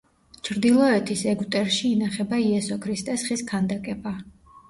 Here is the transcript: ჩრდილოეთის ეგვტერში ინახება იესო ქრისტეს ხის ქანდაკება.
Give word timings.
ჩრდილოეთის 0.47 1.21
ეგვტერში 1.33 1.91
ინახება 1.97 2.41
იესო 2.45 2.77
ქრისტეს 2.87 3.27
ხის 3.31 3.47
ქანდაკება. 3.53 4.15